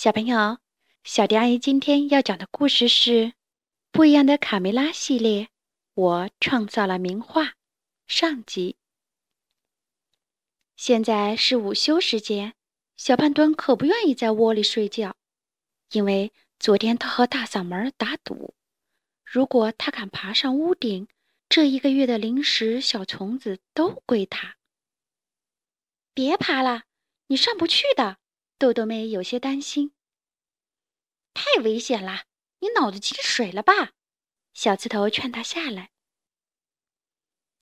[0.00, 0.58] 小朋友，
[1.02, 3.10] 小迪阿姨今天要讲的故事是
[3.90, 5.48] 《不一样的卡梅拉》系列。
[5.94, 7.54] 我创造了名画
[8.06, 8.76] 上集。
[10.76, 12.54] 现在是午休时间，
[12.96, 15.16] 小胖墩可不愿意在窝里睡觉，
[15.90, 18.54] 因为昨天他和大嗓门打赌，
[19.24, 21.08] 如果他敢爬上屋顶，
[21.48, 24.58] 这一个月的零食小虫子都归他。
[26.14, 26.84] 别爬了，
[27.26, 28.18] 你上不去的。
[28.58, 29.92] 豆豆妹有些担心，
[31.32, 32.24] 太危险了！
[32.58, 33.92] 你脑子进水了吧？
[34.52, 35.92] 小刺头劝他下来，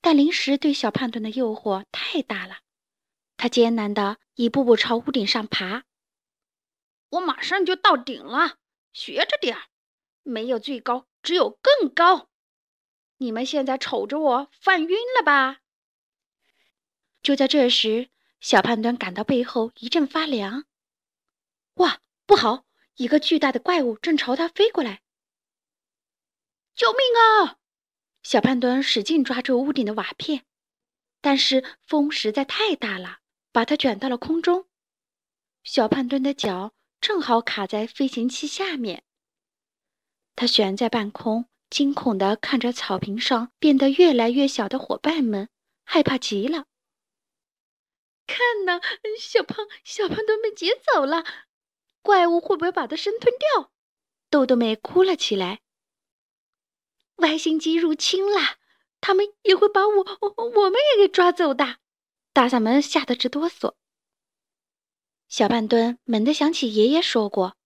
[0.01, 2.60] 但零食对小胖墩的诱惑太大了，
[3.37, 5.84] 他艰难的一步步朝屋顶上爬。
[7.10, 8.56] 我马上就到顶了，
[8.95, 9.65] 学着点儿，
[10.23, 12.30] 没有最高，只有更高。
[13.18, 15.60] 你们现在瞅着我犯晕了吧？
[17.23, 18.09] 就在这时，
[18.40, 20.65] 小胖墩感到背后一阵发凉。
[21.76, 22.66] 哇，不好！
[22.96, 25.02] 一个巨大的怪物正朝他飞过来！
[26.74, 27.59] 救命啊！
[28.23, 30.45] 小胖墩使劲抓住屋顶的瓦片，
[31.20, 33.18] 但是风实在太大了，
[33.52, 34.66] 把它卷到了空中。
[35.62, 39.04] 小胖墩的脚正好卡在飞行器下面，
[40.34, 45.48] 他悬在半空，惊恐地看着草坪上变得越来越小的伙伴们，
[45.84, 46.64] 害怕极了。
[48.26, 48.80] 看呐，
[49.20, 51.24] 小胖小胖墩被劫走了！
[52.07, 53.73] 怪物会不会把它生吞掉？
[54.30, 55.60] 豆豆妹哭了起来。
[57.16, 58.59] 外星机入侵了，
[59.01, 61.79] 他们也会把我我我们也给抓走的。
[62.32, 63.74] 大嗓门吓得直哆嗦。
[65.28, 67.56] 小半蹲猛地想起爷爷说过，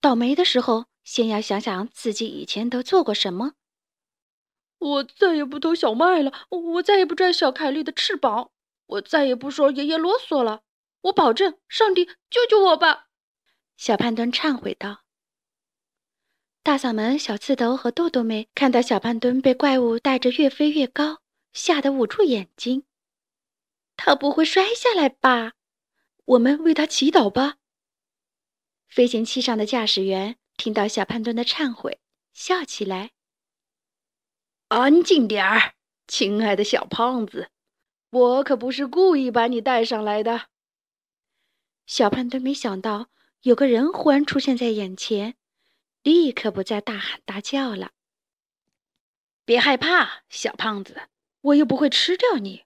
[0.00, 3.52] 倒霉的时候先要想想自己以前都做过什么。
[4.78, 8.50] 我再也不偷小麦了，我再也不拽小凯莉的翅膀，
[8.86, 10.62] 我再也不说爷爷啰嗦了。
[11.02, 13.08] 我保证，上帝救救我吧！
[13.80, 15.04] 小胖墩忏悔道
[16.62, 21.22] ：“大嗓门、小刺头和豆豆妹看到小胖墩被怪物带着越飞越高，
[21.54, 22.84] 吓得捂住眼睛。
[23.96, 25.54] 他不会摔下来吧？
[26.26, 27.56] 我们为他祈祷吧。”
[28.86, 32.00] 飞行器上的驾驶员听到小胖墩的忏悔，
[32.34, 33.12] 笑起来
[34.68, 35.72] ：“安静点儿，
[36.06, 37.48] 亲爱的小胖子，
[38.10, 40.48] 我可不是故意把你带上来的。”
[41.88, 43.08] 小胖墩没想到。
[43.42, 45.34] 有个人忽然出现在眼前，
[46.02, 47.92] 立刻不再大喊大叫了。
[49.46, 51.08] 别害怕，小胖子，
[51.40, 52.64] 我又不会吃掉你。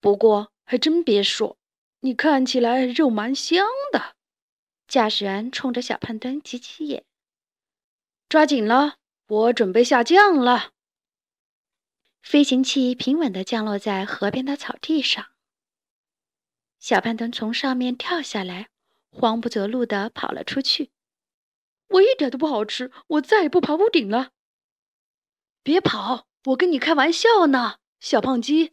[0.00, 1.58] 不过还真别说，
[2.00, 4.16] 你看起来肉蛮香的。
[4.88, 7.04] 驾驶员冲着小胖墩挤挤眼，
[8.28, 8.96] 抓紧了，
[9.28, 10.72] 我准备下降了。
[12.20, 15.28] 飞行器平稳地降落在河边的草地上，
[16.80, 18.70] 小胖墩从上面跳下来。
[19.10, 20.90] 慌不择路地跑了出去。
[21.88, 24.30] 我一点都不好吃，我再也不爬屋顶了。
[25.62, 28.72] 别跑，我跟你开玩笑呢，小胖鸡。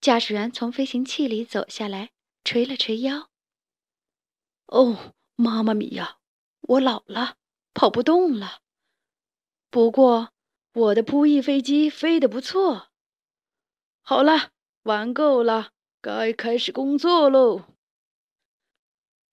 [0.00, 2.10] 驾驶员从飞行器里走下来，
[2.44, 3.30] 捶了捶腰。
[4.66, 6.18] 哦，妈妈咪呀，
[6.60, 7.36] 我老了，
[7.72, 8.60] 跑不动了。
[9.70, 10.30] 不过
[10.74, 12.88] 我的扑翼飞机飞得不错。
[14.02, 14.50] 好了，
[14.82, 17.64] 玩够了，该开始工作喽。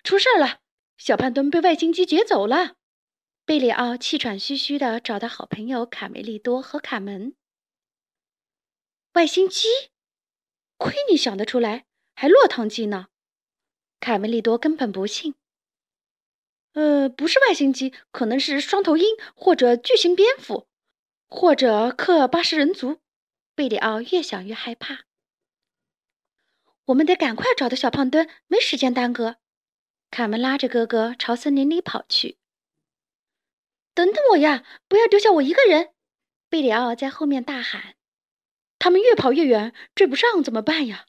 [0.06, 0.60] 出事了！
[0.98, 2.76] 小胖墩被外星机劫走了。
[3.44, 7.36] 贝里奥气喘吁吁地找到好朋友卡梅利多和卡门。
[9.14, 9.68] 外星机？
[10.78, 13.08] 亏你想得出来，还落汤鸡呢！
[14.00, 15.34] 卡梅利多根本不信。
[16.74, 20.68] 呃，不是外星机，可能是双头鹰，或者巨型蝙蝠，
[21.28, 23.02] 或者克尔巴什人族。
[23.56, 25.06] 贝里奥越想越害怕。
[26.86, 29.38] 我们得赶快找到小胖墩，没时间耽搁。
[30.16, 32.38] 卡门拉着哥哥朝森林里跑去。
[33.94, 34.64] 等等我呀！
[34.88, 35.94] 不要丢下我一个人！
[36.48, 37.98] 贝里奥在后面大喊。
[38.80, 41.06] 他们越跑越远，追不上怎么办呀？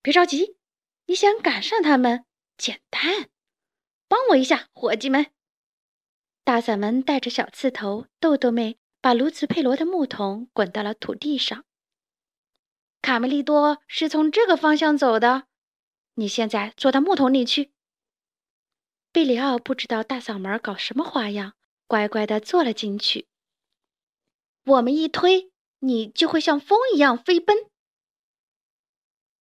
[0.00, 0.56] 别着急，
[1.06, 2.24] 你想赶上他们，
[2.56, 3.28] 简单。
[4.06, 5.26] 帮我一下，伙计们！
[6.44, 11.64] 大嗓门带着小刺头、豆豆妹，把卢茨佩罗的木桶滚到了土地上。
[13.02, 15.48] 卡梅利多是从这个方向走的。
[16.14, 17.72] 你现在坐到木桶里去。
[19.12, 21.54] 贝里奥不知道大嗓门搞什么花样，
[21.86, 23.28] 乖乖的坐了进去。
[24.64, 27.70] 我们一推，你就会像风一样飞奔。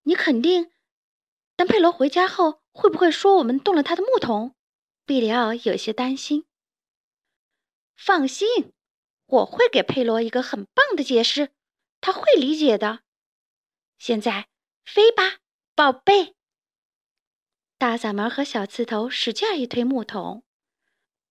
[0.03, 0.71] 你肯定？
[1.55, 4.55] 当佩罗回家后，会不会说我们动了他的木桶？
[5.05, 6.45] 贝里奥有些担心。
[7.95, 8.73] 放心，
[9.27, 11.51] 我会给佩罗一个很棒的解释，
[12.01, 13.03] 他会理解的。
[13.97, 14.49] 现在
[14.83, 15.37] 飞吧，
[15.75, 16.35] 宝贝。
[17.83, 20.45] 大嗓门和小刺头使劲一推木桶，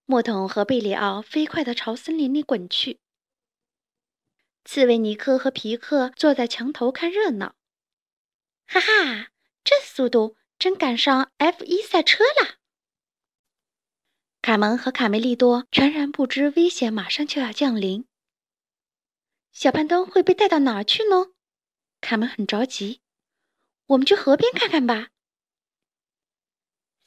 [0.04, 3.00] 木桶和贝里奥飞快地朝森林里滚去。
[4.62, 7.54] 刺猬尼克和皮克坐在墙头看热闹。
[8.66, 9.30] 哈哈，
[9.64, 12.56] 这速度真赶上 F 一赛车了！
[14.42, 18.06] 卡门和卡梅利多全然不知危险马上就要降临。
[19.52, 21.32] 小胖墩会被带到哪儿去呢？
[22.02, 23.00] 卡门很着急。
[23.86, 25.11] 我们去河边看看吧。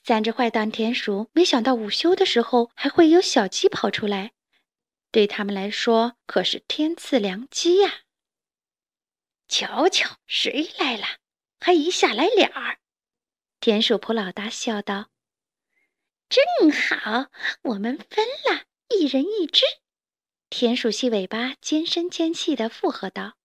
[0.07, 4.33] 三只坏蛋田鼠没想到午休的时候还会有小鸡跑出来，
[5.09, 8.01] 对他们来说可是天赐良机呀！
[9.47, 11.07] 瞧瞧，谁来了？
[11.59, 12.77] 还一下来俩儿。
[13.59, 15.09] 田鼠普老大笑道
[16.29, 17.31] ：“正好，
[17.63, 19.65] 我们分了一人一只。”
[20.51, 23.37] 田鼠细尾巴尖声尖气地附和道：“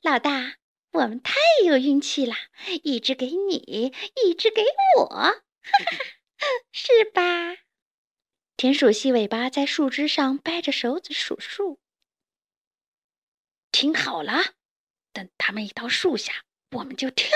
[0.00, 0.54] 老大。”
[0.94, 1.34] 我们太
[1.66, 2.36] 有运气了，
[2.84, 3.92] 一只给你，
[4.24, 4.64] 一只给
[4.96, 7.56] 我，哈哈，是吧？
[8.56, 11.80] 田鼠细尾巴在树枝上掰着手指数数。
[13.72, 14.54] 听好了，
[15.12, 17.28] 等他们一到树下，我们就跳。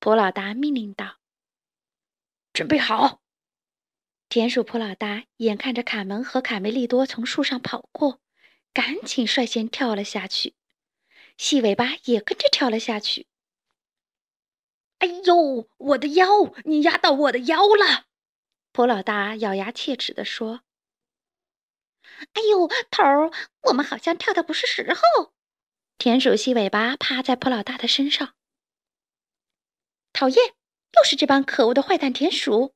[0.00, 1.20] 普老大命令道
[2.52, 3.22] ：“准备好！”
[4.28, 8.20] 田鼠普老大眼看着卡门和卡梅利多从树上跑过，
[8.72, 10.56] 赶紧率先跳了下去。
[11.36, 13.26] 细尾巴也跟着跳了下去。
[14.98, 16.54] 哎呦，我的腰！
[16.64, 18.06] 你压到我的腰了！
[18.72, 20.62] 普老大咬牙切齿地说。
[22.32, 23.30] 哎呦，头儿，
[23.62, 25.34] 我们好像跳的不是时候。
[25.98, 28.34] 田鼠细尾巴趴在普老大的身上。
[30.12, 30.38] 讨厌，
[30.96, 32.74] 又是这帮可恶的坏蛋田鼠！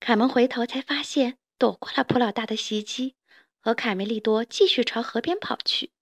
[0.00, 3.16] 凯门回头才发现，躲过了普老大的袭击，
[3.60, 5.92] 和卡梅利多继续朝河边跑去。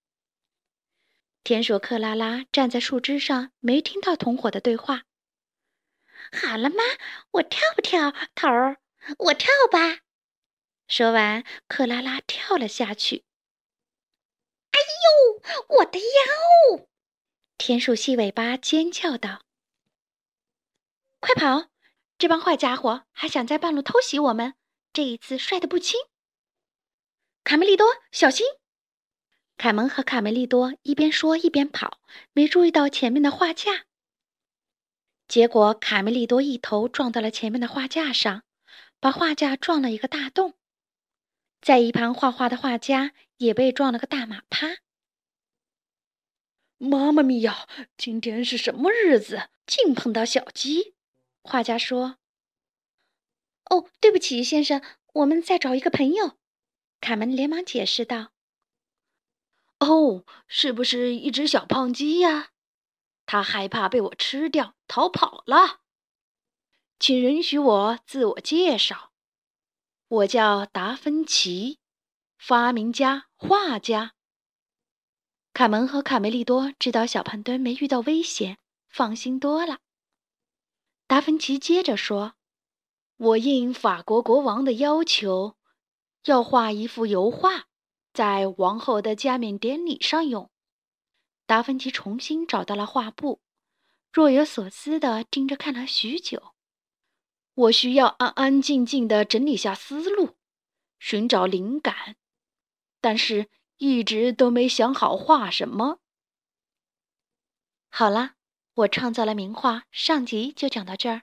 [1.45, 5.03] 田鼠克拉拉站在树枝上，没听到同伙的对话。
[6.31, 6.77] 好了吗？
[7.33, 8.77] 我跳不跳，头儿？
[9.19, 10.01] 我跳吧。
[10.87, 13.25] 说完，克拉拉跳了下去。
[14.71, 15.43] 哎呦，
[15.79, 16.87] 我的腰！
[17.59, 19.43] 田鼠细尾巴尖叫道
[21.19, 21.71] ：“快跑！
[22.19, 24.55] 这帮坏家伙还想在半路偷袭我们，
[24.93, 25.99] 这一次摔得不轻。”
[27.43, 28.47] 卡梅利多，小心！
[29.57, 32.01] 凯蒙和卡梅利多一边说一边跑，
[32.33, 33.87] 没注意到前面的画架。
[35.29, 38.43] 结果卡梅利多一头撞到了前面的画架上，
[39.01, 40.55] 把画架撞了一个大洞。
[41.61, 44.79] 在一旁画画的画家也被撞了个大马趴。
[46.79, 49.49] 妈妈咪呀，今天是什么日子？
[49.65, 50.95] 竟碰到小鸡！
[51.45, 52.19] 画家说
[53.71, 54.83] ：“哦，对不起，先生，
[55.13, 56.37] 我们在找一个朋友。”
[57.01, 58.32] 卡门连忙解释道。
[59.83, 62.51] 哦，是不是一只小胖鸡呀？
[63.27, 65.81] 它害怕被我吃掉，逃跑了。
[67.01, 69.11] 请允许我自我介绍，
[70.07, 71.81] 我叫达芬奇，
[72.39, 74.13] 发明家、画家。
[75.53, 78.59] 卡门和卡梅利多知道小胖墩没遇到危险，
[78.89, 79.81] 放心多了。
[81.09, 82.35] 达芬奇接着说
[83.19, 85.57] ：“我应法国国王的要求，
[86.27, 87.67] 要画一幅油画。”
[88.13, 90.51] 在王后的加冕典礼上用，
[91.47, 93.41] 达芬奇重新找到了画布，
[94.13, 96.55] 若有所思地盯着看了许久。
[97.55, 100.37] 我需要安安静静地整理下思路，
[100.99, 102.17] 寻找灵感，
[103.01, 103.49] 但是
[103.79, 105.99] 一直都没想好画什么。
[107.91, 108.37] 好了，
[108.75, 111.23] 我创造了名画，上集就讲到这儿。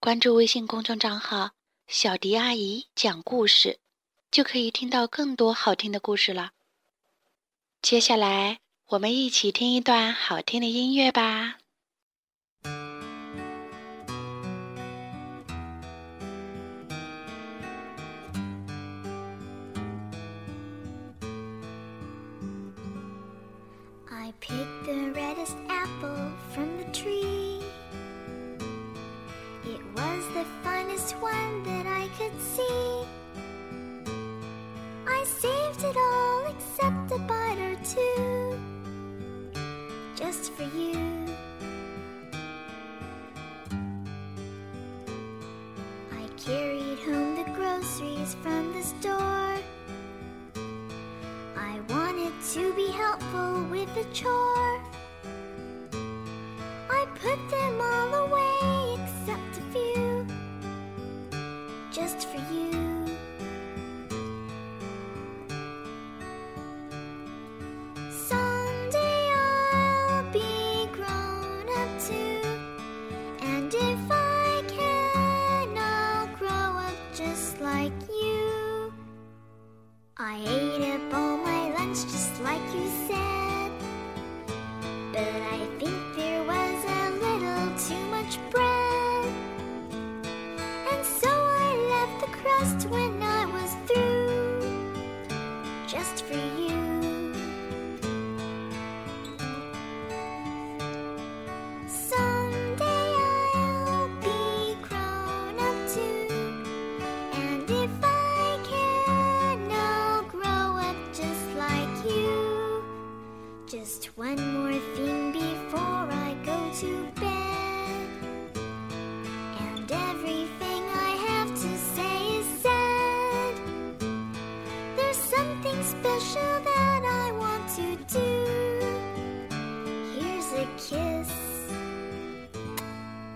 [0.00, 1.52] 关注微信公众账号
[1.86, 3.78] “小迪阿姨讲故事”。
[4.34, 6.50] 就可以听到更多好听的故事了。
[7.80, 11.58] 接下来，我们一起听一段好听的音乐吧。
[47.94, 49.58] groceries from the store.
[51.56, 54.83] I wanted to be helpful with a chore.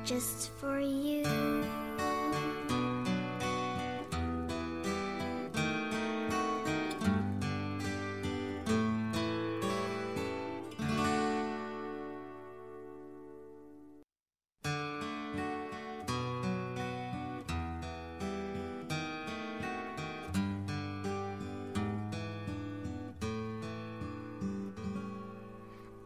[0.09, 1.23] just for you.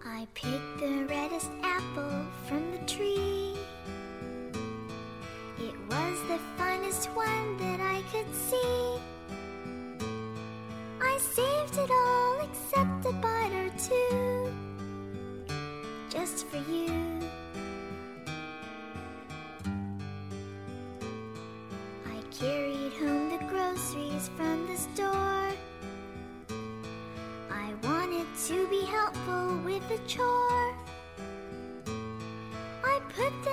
[0.04, 3.21] I picked the reddest apple from the tree
[6.28, 9.00] the finest one that I could see.
[11.00, 14.52] I saved it all except a bite or two,
[16.08, 17.20] just for you.
[22.06, 25.50] I carried home the groceries from the store.
[27.50, 30.74] I wanted to be helpful with the chore.
[32.84, 33.51] I put the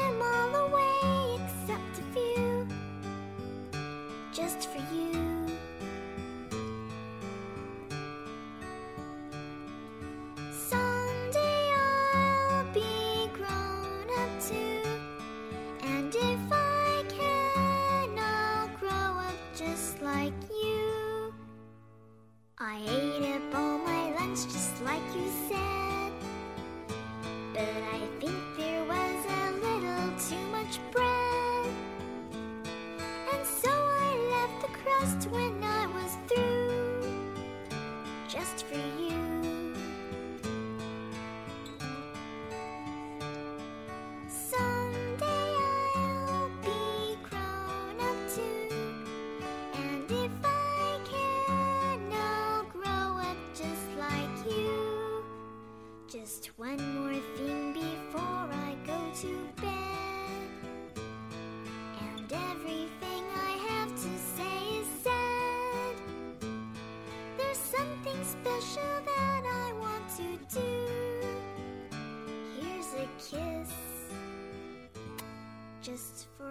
[75.82, 76.49] just for